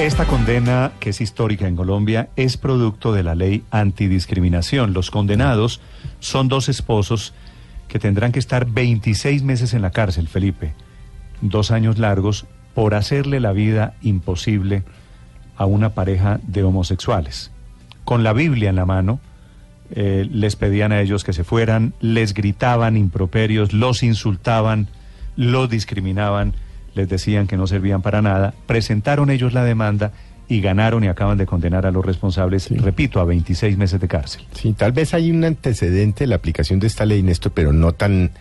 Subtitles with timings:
[0.00, 4.94] Esta condena, que es histórica en Colombia, es producto de la ley antidiscriminación.
[4.94, 5.82] Los condenados
[6.20, 7.34] son dos esposos
[7.86, 10.72] que tendrán que estar 26 meses en la cárcel, Felipe,
[11.42, 14.84] dos años largos, por hacerle la vida imposible
[15.58, 17.50] a una pareja de homosexuales.
[18.06, 19.20] Con la Biblia en la mano,
[19.90, 24.88] eh, les pedían a ellos que se fueran, les gritaban improperios, los insultaban,
[25.36, 26.54] los discriminaban
[26.94, 30.12] les decían que no servían para nada, presentaron ellos la demanda
[30.48, 34.42] y ganaron y acaban de condenar a los responsables, repito, a 26 meses de cárcel.
[34.52, 37.92] Sí, tal vez hay un antecedente de la aplicación de esta ley, Néstor, pero no
[37.92, 38.32] tan,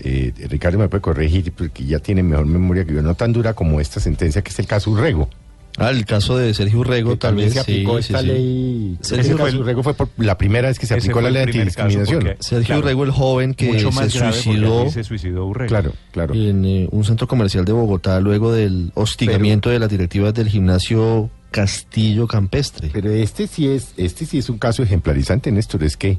[0.00, 3.54] eh, Ricardo me puede corregir porque ya tiene mejor memoria que yo, no tan dura
[3.54, 5.30] como esta sentencia que es el caso Urrego.
[5.78, 8.98] Ah, el caso de Sergio Urrego tal vez se aplicó esta ley.
[9.00, 12.36] Sergio Urrego fue por la primera vez que se aplicó la ley de antidiscriminación.
[12.40, 15.68] Sergio Urrego, el joven que se suicidó, se suicidó Urrego.
[15.68, 16.34] Claro, claro.
[16.34, 21.30] en eh, un centro comercial de Bogotá luego del hostigamiento de las directivas del gimnasio
[21.50, 22.90] Castillo Campestre.
[22.92, 26.18] Pero este sí es, este sí es un caso ejemplarizante, Néstor, es que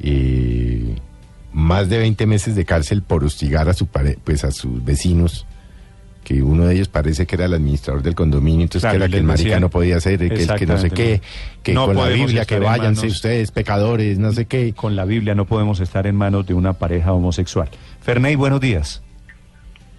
[0.00, 0.96] eh,
[1.52, 5.46] más de 20 meses de cárcel por hostigar a su pues a sus vecinos
[6.24, 9.16] que uno de ellos parece que era el administrador del condominio, entonces que era que
[9.16, 11.20] el marica no podía ser, que, que no sé qué,
[11.62, 14.72] que con la Biblia que váyanse ustedes pecadores, no sé qué.
[14.72, 17.68] Con la Biblia no podemos estar en manos de una pareja homosexual.
[18.00, 19.02] Ferney, buenos días.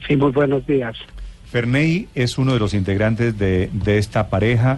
[0.07, 0.97] Sí, muy buenos días.
[1.51, 4.77] Ferney es uno de los integrantes de, de esta pareja.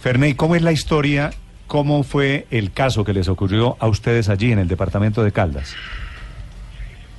[0.00, 1.32] Ferney, ¿cómo es la historia?
[1.66, 5.74] ¿Cómo fue el caso que les ocurrió a ustedes allí en el departamento de Caldas?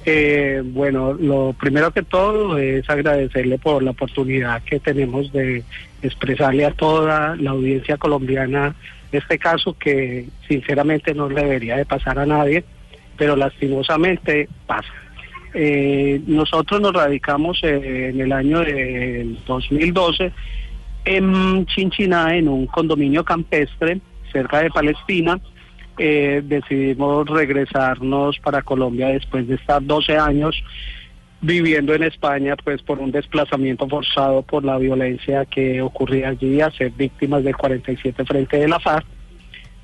[0.07, 5.63] Eh, bueno, lo primero que todo es agradecerle por la oportunidad que tenemos de
[6.03, 8.75] expresarle a toda la audiencia colombiana
[9.11, 12.63] este caso que sinceramente no le debería de pasar a nadie,
[13.17, 14.93] pero lastimosamente pasa.
[15.53, 20.31] Eh, nosotros nos radicamos en el año de 2012
[21.05, 24.01] en Chinchiná, en un condominio campestre
[24.31, 25.39] cerca de Palestina,
[25.97, 30.63] eh, decidimos regresarnos para Colombia después de estar 12 años
[31.41, 36.71] viviendo en España, pues por un desplazamiento forzado por la violencia que ocurría allí, a
[36.71, 39.05] ser víctimas del 47 frente de la FARC.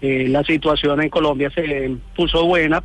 [0.02, 2.84] Eh, la situación en Colombia se puso buena,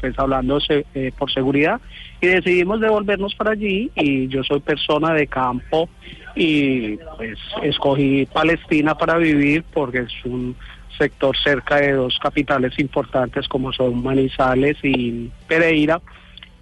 [0.00, 1.80] pues hablando eh, por seguridad,
[2.20, 5.88] y decidimos devolvernos para allí y yo soy persona de campo
[6.34, 10.56] y pues escogí Palestina para vivir porque es un
[10.96, 16.00] sector cerca de dos capitales importantes como son Manizales y Pereira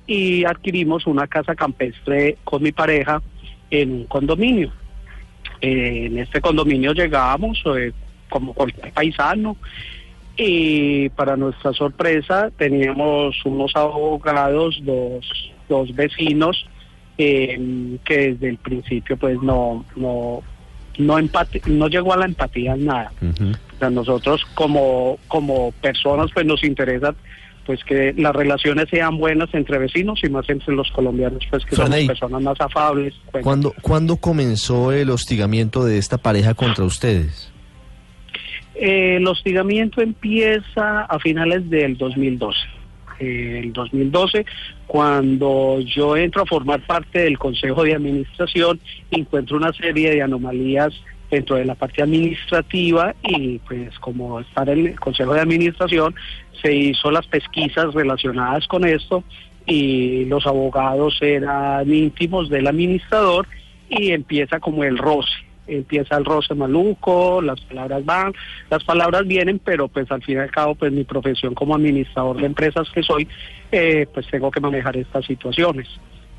[0.06, 3.22] y adquirimos una casa campestre con mi pareja
[3.70, 4.72] en un condominio.
[5.60, 7.92] Eh, en este condominio llegamos eh,
[8.28, 9.56] como cualquier paisano
[10.36, 15.26] y para nuestra sorpresa teníamos unos abogados, dos,
[15.68, 16.66] dos vecinos
[17.18, 20.42] eh, que desde el principio pues no no
[20.98, 21.16] no
[21.66, 23.12] no llegó a la empatía en nada.
[23.80, 27.14] A nosotros como, como personas pues nos interesa
[27.66, 31.74] pues que las relaciones sean buenas entre vecinos y más entre los colombianos, pues que
[31.74, 33.12] somos personas más afables.
[33.42, 37.52] ¿Cuándo, ¿Cuándo comenzó el hostigamiento de esta pareja contra ustedes?
[38.78, 42.58] Eh, el hostigamiento empieza a finales del 2012.
[43.18, 44.44] Eh, el 2012,
[44.86, 48.78] cuando yo entro a formar parte del Consejo de Administración,
[49.10, 50.92] encuentro una serie de anomalías
[51.30, 56.14] dentro de la parte administrativa y pues como estar en el Consejo de Administración
[56.62, 59.24] se hizo las pesquisas relacionadas con esto
[59.66, 63.48] y los abogados eran íntimos del administrador
[63.88, 65.32] y empieza como el roce,
[65.66, 68.32] empieza el roce maluco, las palabras van,
[68.70, 72.38] las palabras vienen, pero pues al fin y al cabo pues mi profesión como administrador
[72.38, 73.28] de empresas que soy,
[73.72, 75.88] eh, pues tengo que manejar estas situaciones.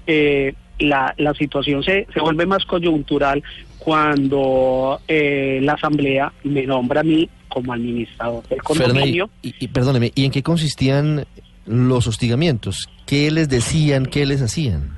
[0.06, 3.44] Eh, la, la situación se, se vuelve más coyuntural
[3.80, 9.30] cuando eh, la Asamblea me nombra a mí como administrador del condominio.
[9.42, 11.26] y, perdóneme, ¿y en qué consistían
[11.66, 12.90] los hostigamientos?
[13.06, 14.97] ¿Qué les decían, qué les hacían?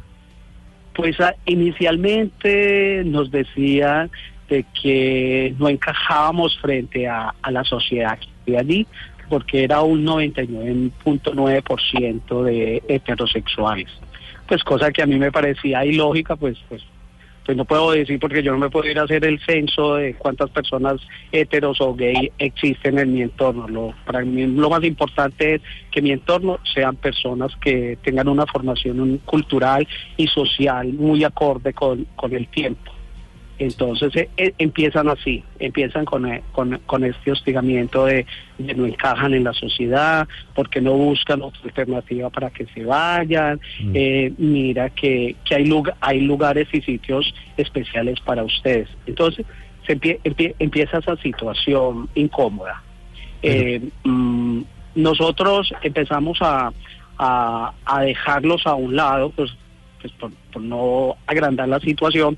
[1.00, 1.16] Pues
[1.46, 4.12] inicialmente nos decían
[4.50, 8.86] de que no encajábamos frente a, a la sociedad que había allí,
[9.30, 13.88] porque era un 99.9% de heterosexuales.
[14.46, 16.84] Pues cosa que a mí me parecía ilógica, pues, pues
[17.50, 20.13] pues no puedo decir porque yo no me puedo ir a hacer el censo de
[20.13, 21.01] cuántas personas
[21.31, 23.68] heteros o gay existen en mi entorno.
[23.68, 28.46] Lo, para mí lo más importante es que mi entorno sean personas que tengan una
[28.46, 32.92] formación cultural y social muy acorde con, con el tiempo.
[33.59, 38.25] Entonces eh, eh, empiezan así, empiezan con, eh, con, con este hostigamiento de,
[38.57, 43.59] de no encajan en la sociedad, porque no buscan otra alternativa para que se vayan.
[43.94, 48.88] Eh, mira que, que hay, lugar, hay lugares y sitios especiales para ustedes.
[49.06, 49.45] Entonces
[49.85, 52.81] se empie- empie- empieza esa situación incómoda.
[54.03, 54.62] Mm,
[54.95, 56.71] nosotros empezamos a,
[57.17, 59.51] a, a dejarlos a un lado, pues,
[60.01, 62.38] pues por, por no agrandar la situación.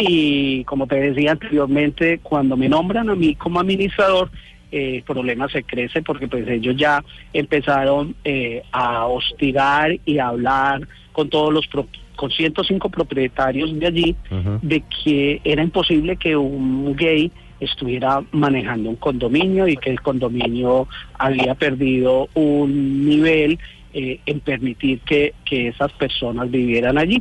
[0.00, 4.30] Y como te decía anteriormente, cuando me nombran a mí como administrador,
[4.70, 7.02] eh, el problema se crece porque pues ellos ya
[7.32, 13.86] empezaron eh, a hostigar y a hablar con todos los pro- con 105 propietarios de
[13.86, 14.16] allí
[14.62, 20.86] de que era imposible que un gay estuviera manejando un condominio y que el condominio
[21.14, 23.58] había perdido un nivel
[23.94, 27.20] eh, en permitir que, que esas personas vivieran allí.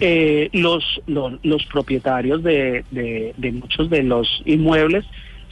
[0.00, 5.04] Eh, los, los, propietarios de, de, muchos de los inmuebles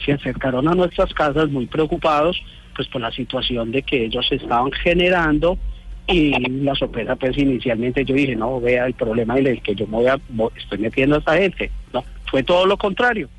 [0.05, 2.41] se acercaron a nuestras casas muy preocupados
[2.75, 5.57] pues por la situación de que ellos estaban generando
[6.07, 6.31] y
[6.63, 9.97] la sorpresa pues inicialmente yo dije no vea el problema en el que yo me
[9.97, 10.19] voy a,
[10.57, 12.03] estoy metiendo a esta gente no
[12.33, 13.29] fue todo lo contrario.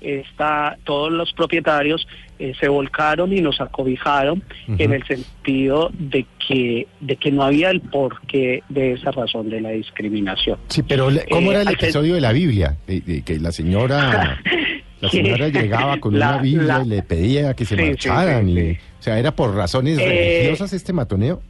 [0.00, 2.06] Está todos los propietarios
[2.38, 7.70] eh, se volcaron y nos acobijaron en el sentido de que de que no había
[7.70, 12.14] el porqué de esa razón de la discriminación Sí, pero ¿cómo Eh, era el episodio
[12.14, 12.76] de la Biblia?
[12.86, 14.40] De, de que la señora
[15.00, 18.46] la señora llegaba con La- una Biblia la- y le pedía que se Sí, marcharan.
[18.46, 18.72] sí, y.
[18.72, 21.40] O sea, ¿era por razones Eh, religiosas este matoneo?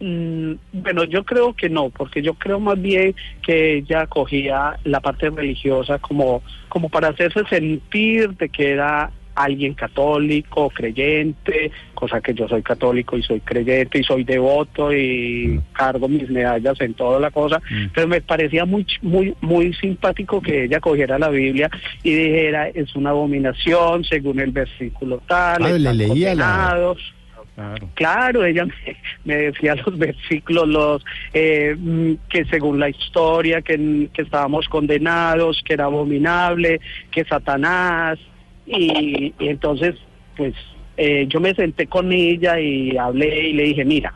[0.00, 5.00] Mm, bueno, yo creo que no, porque yo creo más bien que ella cogía la
[5.00, 9.10] parte religiosa como, como para hacerse sentir de que era
[9.44, 15.46] alguien católico, creyente, cosa que yo soy católico y soy creyente y soy devoto y
[15.48, 15.60] Mm.
[15.72, 17.60] cargo mis medallas en toda la cosa,
[17.94, 21.68] pero me parecía muy muy muy simpático que ella cogiera la Biblia
[22.02, 27.14] y dijera es una abominación según el versículo tal, Ah, le leía la- condenados".
[27.54, 27.90] Claro.
[27.94, 28.96] Claro, ella me,
[29.26, 31.04] me decía los versículos, los
[31.34, 36.80] eh, mm, que según la historia, que, que estábamos condenados, que era abominable,
[37.10, 38.18] que Satanás,
[38.66, 39.96] y, y entonces,
[40.36, 40.54] pues
[40.96, 44.14] eh, yo me senté con ella y hablé y le dije, mira,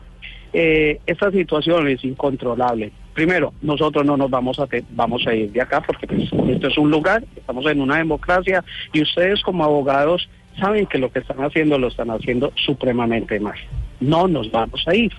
[0.53, 2.91] eh, esta situación es incontrolable.
[3.13, 6.77] Primero, nosotros no nos vamos a vamos a ir de acá porque pues, esto es
[6.77, 8.63] un lugar, estamos en una democracia
[8.93, 10.29] y ustedes como abogados
[10.59, 13.57] saben que lo que están haciendo lo están haciendo supremamente mal.
[13.99, 15.11] No nos vamos a ir.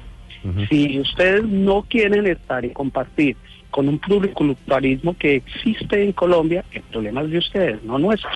[0.71, 3.37] Si ustedes no quieren estar y compartir
[3.71, 8.31] con un pluriculturalismo que existe en Colombia, el problema es de ustedes, no nuestro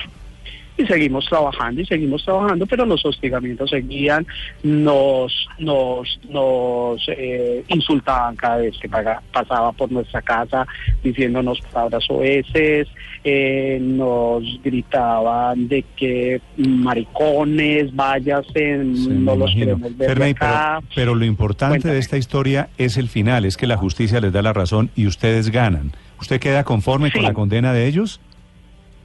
[0.83, 4.27] y seguimos trabajando y seguimos trabajando, pero los hostigamientos seguían,
[4.63, 10.67] nos nos nos eh, insultaban cada vez que paga- pasaba por nuestra casa
[11.03, 12.89] diciéndonos palabras oeces,
[13.25, 19.77] eh, nos gritaban de que maricones, váyase, Sí, no los imagino.
[19.77, 20.81] queremos ver pero, acá.
[20.95, 21.95] pero lo importante Cuéntame.
[21.95, 25.07] de esta historia es el final, es que la justicia les da la razón y
[25.07, 25.93] ustedes ganan.
[26.21, 28.21] ¿Usted queda conforme con la condena de ellos?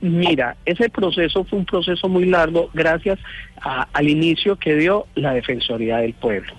[0.01, 3.17] Mira, ese proceso fue un proceso muy largo gracias
[3.61, 6.53] a- al inicio que dio la Defensoría del Pueblo.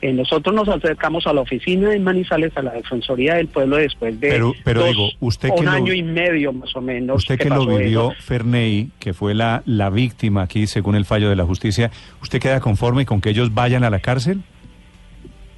[0.00, 4.18] Eh, nosotros nos acercamos a la oficina de Manizales, a la Defensoría del Pueblo, después
[4.18, 7.18] de Pero- pero dos- digo, usted que un lo- año y medio más o menos.
[7.18, 8.20] Usted que lo vivió, eso.
[8.22, 12.58] Ferney, que fue la, la víctima aquí según el fallo de la justicia, ¿usted queda
[12.58, 14.40] conforme con que ellos vayan a la cárcel?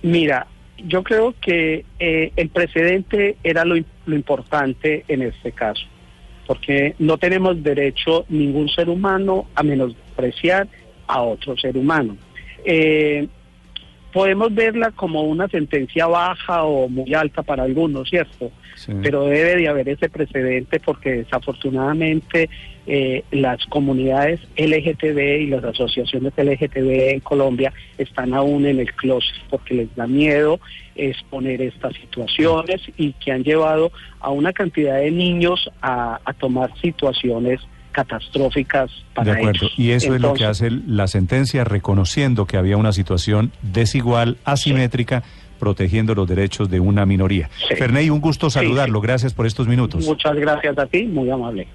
[0.02, 0.46] Mira,
[0.86, 5.86] yo creo que eh, el precedente era lo, lo importante en este caso,
[6.46, 10.68] porque no tenemos derecho ningún ser humano a menospreciar
[11.06, 12.16] a otro ser humano.
[12.64, 13.28] Eh,
[14.14, 18.52] podemos verla como una sentencia baja o muy alta para algunos, ¿cierto?
[18.76, 18.92] Sí.
[19.02, 22.48] pero debe de haber ese precedente porque desafortunadamente
[22.86, 29.36] eh, las comunidades LGTB y las asociaciones LGTB en Colombia están aún en el closet
[29.50, 30.60] porque les da miedo
[30.94, 33.90] exponer estas situaciones y que han llevado
[34.20, 37.60] a una cantidad de niños a, a tomar situaciones
[37.94, 39.66] catastróficas para de acuerdo.
[39.66, 39.72] ellos.
[39.78, 45.22] Y eso es lo que hace la sentencia, reconociendo que había una situación desigual, asimétrica,
[45.58, 47.48] protegiendo los derechos de una minoría.
[47.68, 47.76] Sí.
[47.76, 49.00] Ferney, un gusto saludarlo.
[49.00, 49.06] sí.
[49.06, 50.04] Gracias por estos minutos.
[50.04, 51.66] Muchas gracias a ti, muy amable.